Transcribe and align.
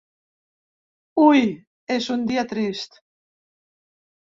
Hui 1.25 1.43
és 1.97 2.09
un 2.17 2.25
dia 2.33 2.47
trist. 2.55 3.01